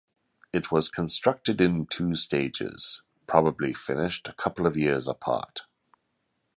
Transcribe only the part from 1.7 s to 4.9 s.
two stages, probably finished a couple of